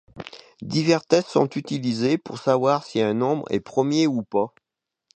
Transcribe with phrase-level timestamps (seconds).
[0.63, 4.51] Divers tests sont utilisés pour savoir si un nombre est premier ou pas.